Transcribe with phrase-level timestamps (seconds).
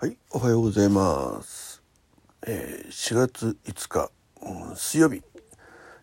[0.00, 1.82] はい、おはようございます。
[2.46, 4.10] えー、4月5日、
[4.42, 5.24] うん水曜日、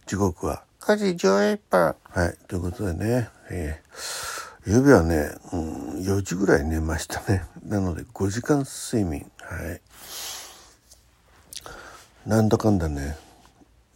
[0.05, 1.95] 時刻は9時11分。
[2.09, 7.45] はい、ということでね、えー、曜日はね、うん、4時ぐらい寝ましたね。
[7.65, 9.31] なので5時間睡眠。
[9.39, 9.81] はい。
[12.27, 13.15] なんだかんだね、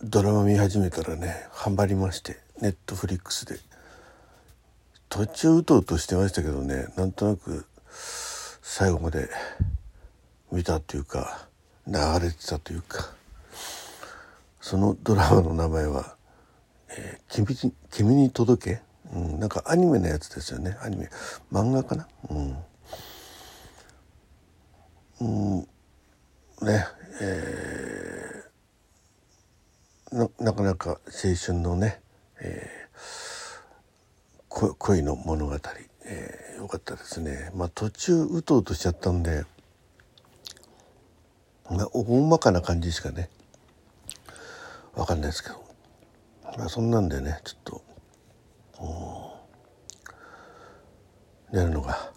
[0.02, 3.59] ドラマ見始めたらね、ハマりまして、ネットフリックスで。
[5.09, 7.66] 途中うとうとしてましたけどね、なんとなく
[8.61, 9.27] 最後まで
[10.52, 11.48] 見たというか
[11.88, 13.13] 流れてたというか
[14.62, 16.16] そのドラマの名前は
[16.90, 18.81] 「えー君に君に届け」
[19.13, 20.77] うん、なんかアニメのやつですよね。
[20.81, 21.09] アニメ
[21.52, 22.07] 漫画かな？
[22.30, 22.57] うん、
[25.21, 25.59] うん、
[26.62, 26.88] ね
[27.21, 32.02] えーななかなか青春のね、
[32.41, 35.55] えー恋の物語、
[36.05, 37.52] えーよかったですね。
[37.55, 39.45] まあ途中うとうとしちゃったんで
[41.72, 43.30] 大まかな感じしかね。
[44.96, 45.63] わかんないですけど。
[46.57, 47.84] まあそんなんでねちょっと
[51.52, 51.58] うん。
[51.60, 52.12] 寝るのが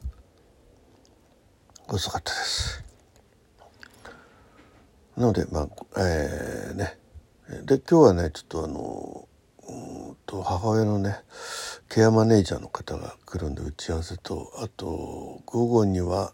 [1.89, 2.83] 遅かったです。
[5.17, 6.98] なのでまあえーね。
[7.65, 9.29] で今日はねちょっとあの
[9.69, 11.17] うんと母親のね
[11.91, 16.33] ケアマネージャーの方が来るんで打ち合わせとあと午後には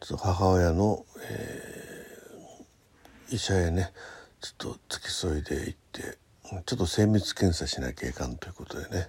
[0.00, 1.81] ちょっと母親の、えー
[3.32, 3.92] 医者へね
[4.40, 6.18] ちょっと付き添いで行って
[6.66, 9.08] ちょっと精密検査しなきゃいかんということでね。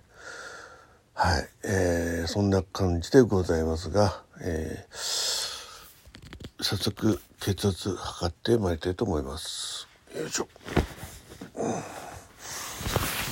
[1.14, 5.54] はい、えーそんな感じでございますが、えー
[6.64, 9.90] 早速血圧測ってまいりたいと思います。
[10.16, 10.48] よいしょ、
[11.56, 11.72] うん。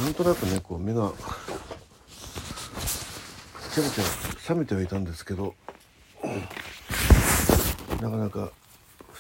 [0.04, 1.14] なんとなくねこう目が
[3.74, 4.04] ちゃめちゃ
[4.36, 5.56] 覚めてはいたんですけど、
[8.02, 8.52] なかなか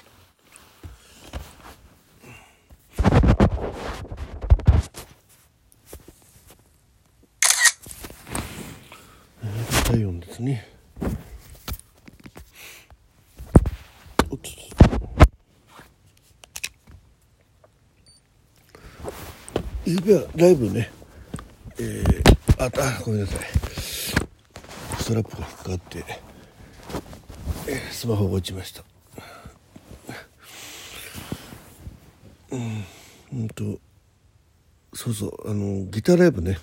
[9.43, 10.69] えー体温ですね
[14.31, 14.51] おっと
[19.93, 20.91] ゆうべはライブね。
[21.79, 22.23] えー、
[22.59, 23.41] ああごめんなさい。
[23.43, 24.15] ス
[25.09, 26.05] トラップが引っかかって、
[27.69, 28.85] えースマホが落ちました。
[32.53, 32.85] うん。
[33.35, 33.79] うんと
[34.95, 35.51] そうそう。
[35.51, 36.59] あのギターライブね。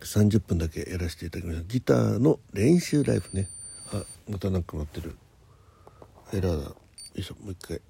[0.00, 1.64] 30分だけやらせていただきました。
[1.64, 3.48] ギターの練習ライブね。
[3.92, 5.16] あまたなんか待ってる。
[6.32, 6.70] エラーだ。
[6.70, 6.74] よ
[7.14, 7.80] いしょもう一回。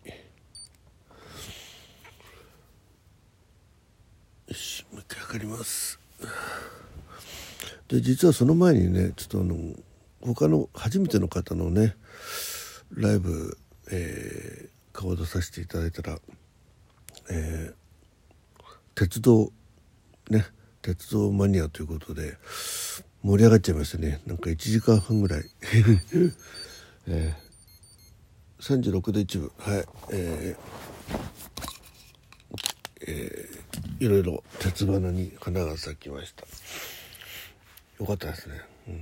[4.55, 5.99] しもう一回測ります。
[7.89, 9.57] で実はその前にねちょっとあの
[10.21, 11.97] 他の初めての方のね
[12.95, 13.59] ライブ、
[13.91, 16.19] えー顔出させていただいたら、
[17.31, 17.75] えー
[18.95, 19.51] 鉄道
[20.29, 20.45] ね
[20.83, 22.37] 鉄道マニアということで
[23.23, 24.21] 盛り上がっちゃいましたね。
[24.27, 25.45] なんか1時間半ぐらい、
[27.09, 29.51] えー、36で一部。
[29.57, 29.84] はい。
[30.13, 31.72] えー
[33.07, 33.63] えー
[34.01, 36.45] いろいろ鉄花に花が咲きました。
[38.01, 39.01] よかったですね、うん、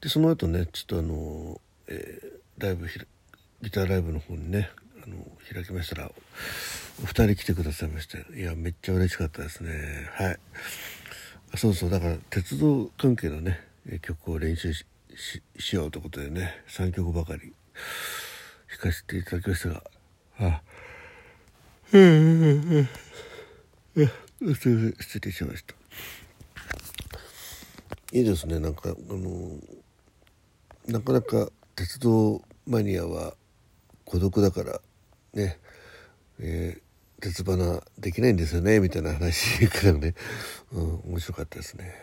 [0.00, 2.88] でその後ねちょっとあの、えーライブ
[3.60, 4.70] ギターライブの方にね
[5.04, 5.16] あの
[5.52, 6.10] 開きましたら
[7.02, 9.70] お二人来てくださいましていやめっちゃ嬉しかったですね。
[10.14, 10.38] はい。
[11.56, 13.60] そうそうだから鉄道関係のね
[14.02, 14.84] 曲を練習し
[15.76, 17.52] ようということでね3曲ばかり
[18.68, 19.82] 弾かせていただきましたが
[20.38, 20.60] あうんうんうんうん
[24.54, 25.74] 失礼失礼しました。
[28.12, 28.58] いいですね。
[28.58, 29.58] なんかあの
[30.88, 33.34] なかなか鉄道マニアは
[34.04, 34.80] 孤独だから
[35.34, 35.58] ね、
[36.40, 36.86] えー
[37.18, 38.78] 鉄花できないんですよね。
[38.78, 40.14] みたいな話からね、
[40.72, 41.94] うん、面白かったですね。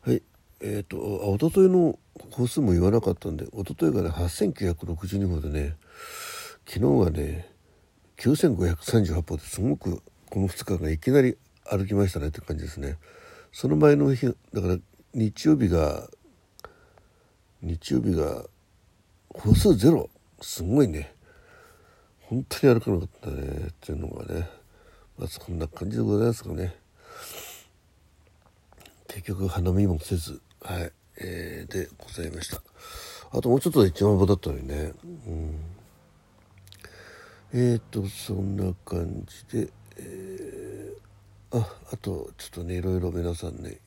[0.00, 0.22] はい。
[0.60, 1.98] えっ、とあ一昨日の
[2.30, 5.76] 歩数も言わなかったんで一昨日がね8962歩でね
[6.66, 7.53] 昨日がね
[8.18, 12.98] 9538歩ですごくこの2日がいきなり歩きましたねって感じですね。
[13.52, 14.76] その前の日だから
[15.14, 16.08] 日曜日が
[17.62, 18.44] 日曜日が
[19.28, 20.10] 歩数ゼロ。
[20.40, 21.14] すごいね。
[22.20, 23.68] 本当に歩かなかったね。
[23.70, 24.48] っていうのがね。
[25.18, 26.76] まあそんな感じでございますかね。
[29.08, 30.40] 結局花見もせず。
[30.60, 32.62] はい、えー、でございました。
[33.32, 34.92] あともうちょっとで一万歩だったのにね。
[35.04, 35.54] うん。
[37.56, 43.78] えーとそんな感じでえー、ああとちょっとねいろいろ皆さんね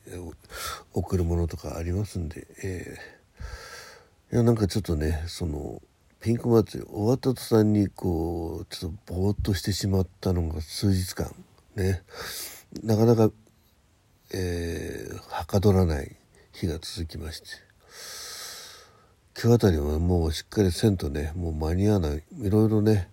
[0.94, 5.82] 送るものとかありますんでえー、いやなんかちょっとねその
[6.18, 11.30] ピンク祭り終わった途端にこうちょっとぼーっとしてしまったのが数日間
[11.76, 12.02] ね。
[12.82, 13.30] なかなか、
[14.32, 16.16] えー、はかどらない
[16.52, 17.48] 日が続きまして。
[19.40, 22.24] 今日あたりはもうしっかりせんとねもう間に合わない。
[22.40, 23.08] いろいろね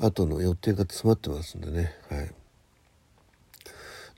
[0.00, 1.92] 後の予定が詰まってますんでね。
[2.08, 2.30] はい。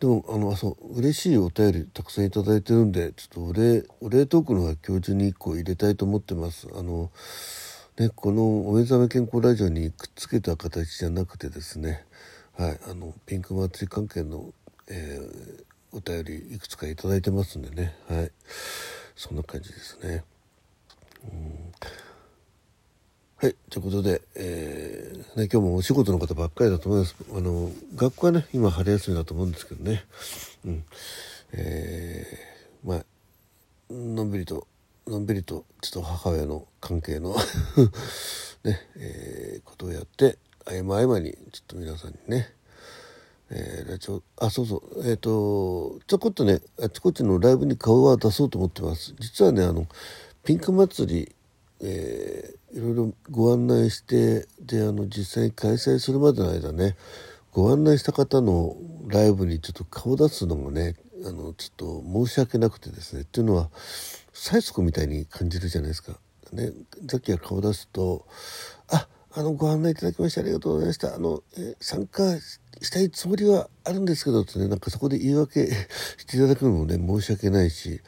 [0.00, 6.68] でもあのそう嬉しいお便りたくさんいただいてるんでちょっとお礼お礼トークのは今日中に1個入れたいと思ってます。
[6.74, 7.10] あの
[7.98, 12.04] ね、このお目覚め健康ラジオにくっつけた形じゃなくてですね、
[12.56, 14.52] はい、あのピンク祭り関係の、
[14.88, 18.32] えー、お便りいくつか頂いてますんでね、はい、
[19.14, 20.24] そんな感じですね。
[21.30, 21.61] うん。
[23.42, 27.16] はい、ということで、えーね、今日もお仕事の方ばっかりだと思います。
[27.34, 30.04] あの学校はね今春休みだと思うんですけどね、
[30.64, 30.84] うん。
[31.50, 33.04] えー、まあ
[33.90, 34.68] のんびりと
[35.08, 37.34] のんびりとちょっと母親の関係の
[38.62, 42.54] ね、えー、ことをやって合間合間にちょっと皆さんにね、
[43.50, 49.12] えー、ラジオあそうそうえっ、ー、とちょこっとねあちこちのライブに顔は出そうと思ってます。
[49.18, 49.88] 実はねあの
[50.44, 51.34] ピンク祭り
[51.84, 56.96] えー、いろいろご案内してであの実際に開催するまでの間ね
[57.52, 58.76] ご案内した方の
[59.06, 63.68] ライブにちょっと顔出すのがねあのちょっと申し訳なくてですねっていうのは
[64.32, 66.18] 催促みたいに感じるじゃないですか。
[66.52, 66.70] ね、
[67.08, 68.26] さっきは顔出すと
[68.88, 75.66] 「ああのご案内いただきましてありがとうございましたあの、え参加したいつもりはあるんですけど」ってねなんかそこで言い訳
[76.18, 78.02] していただくのもね申し訳ないし、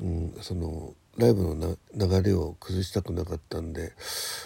[0.00, 3.92] うん、そのライブの流れを崩したくなかったんで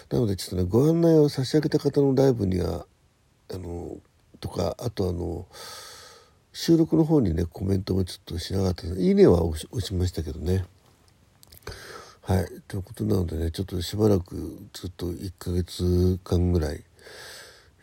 [0.09, 2.85] なのでちょっとねご案内を差し上げた方のライブには
[3.53, 3.97] あの
[4.39, 5.47] とかあとあの
[6.51, 10.65] 収録の方にねコメントもちょっとしなかったいいねは押しましたけどね。
[12.21, 16.83] はい、ということなのでねちょっとしばらくずっと1ヶ月間ぐらい、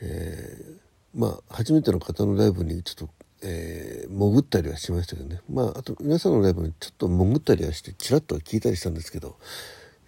[0.03, 9.37] えー、まあ初めての方のライブにちょっと、えー、潜ったりはしましたけどねまああと皆さんのライブにちょっと潜ったりはしてちらっと聞いたりしたんですけど、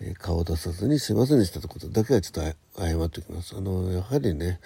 [0.01, 3.55] えー、顔を出さずにすいませんでしたということだけはちょっと謝っておきます。
[3.57, 4.61] あのやはりね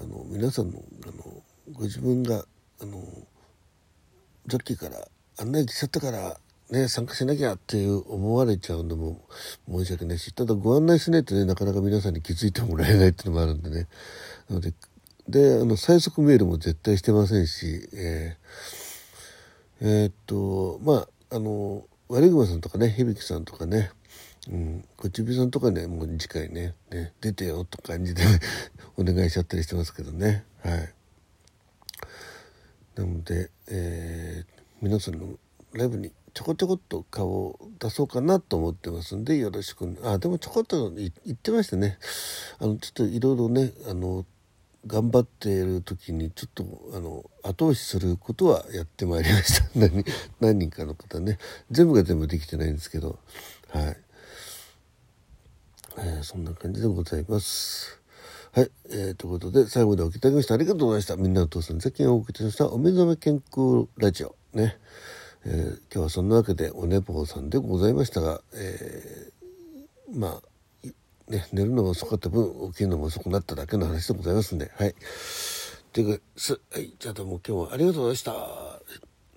[0.00, 1.42] あの皆さんのあの
[1.72, 2.44] ご自分が
[2.80, 3.02] あの
[4.48, 5.08] さっきから
[5.38, 6.38] 案内来ちゃったから
[6.70, 9.20] ね、参加しなきゃっていう思われちゃうのも
[9.68, 13.86] 申し訳ないし、ただご案内しないとね、なかなか皆さんに気づいてもらえないっていうのもあるんでね。
[14.48, 14.74] なので、
[15.28, 23.90] で、あの、最速メールも絶対してませんし、えー、えー、っと、まあ、あの、悪い熊さんとかね、響さんとかね、
[24.48, 28.22] うん、こちびさんとかね、もう次回ね、ね、出てよと感じで
[28.96, 30.44] お願いしちゃったりしてますけどね。
[30.60, 30.94] はい。
[32.94, 35.38] なので、えー、皆さんの
[35.72, 41.98] ライブにちょこちょこっと顔を出そうかなと思ってますんでよろしくあでもちょこっと言ってましたね
[42.58, 44.26] あのちょっといろいろねあの
[44.86, 46.64] 頑張っている時にちょっと
[46.94, 49.68] あの後押しすることはやってまいりました。
[49.74, 50.04] 何
[50.40, 51.38] 何人かの方ね。
[51.70, 53.18] 全部が全部できてないんですけど。
[53.68, 53.96] はい、
[55.98, 57.98] えー、そんな感じでございます。
[58.52, 61.16] はい、えー、ということで最後までお聞きいただきましてありがとうございました。
[61.16, 62.68] みんなの父さん最近お送りしました。
[62.68, 64.36] お目覚め健康ラジオ。
[64.54, 64.78] ね。
[65.44, 70.42] えー、今日はそんなわけでお寝坊さんでございましたが、えー、まあ、
[71.28, 74.70] ね、寝るのが遅かった分起きるのも遅くなっただけの話でございますんで。
[74.76, 74.94] はい。
[75.92, 78.32] というかすはいじゃあどうも今日はありがとうございました。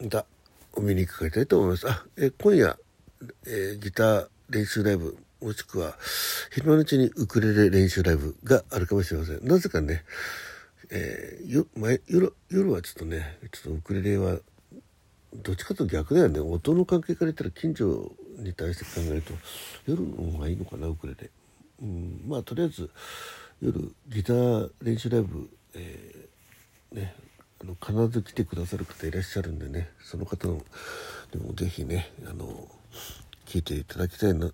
[0.04, 0.26] また
[0.74, 1.90] お見に伺いたいと思います。
[1.90, 2.78] あ、え、今夜、
[3.48, 5.96] えギター練習ライブもしくは
[6.52, 9.48] 昼間のうちにウクレレ練習ライブがあるかもしれません。
[9.48, 10.04] なぜかね
[10.92, 14.40] えー、よ前夜夜はちょっとねちょっとウクレレは
[15.34, 16.40] どっちかというと逆だよね。
[16.40, 19.34] 音の関係から言ったら近所に対して考えると
[19.86, 21.30] 夜の方がいいのかなウクレレ、
[21.82, 22.90] うん、まあとりあえず
[23.62, 27.16] 夜ギター練習ライブ、えー、ね
[27.62, 30.62] あの必ず来てくださる方いらっしゃるんでねその方の
[31.32, 32.68] でも是非ねあの
[33.46, 34.52] 聞いていただきたいな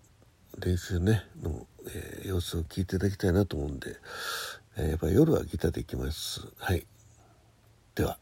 [0.60, 3.96] 練習ねの、えー、様子を聞いていただきたいなと思うんで、
[4.78, 6.48] えー、やっぱり夜はギターで行きます。
[6.58, 6.86] はい。
[7.94, 8.18] では。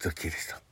[0.00, 0.71] ザッキーでした。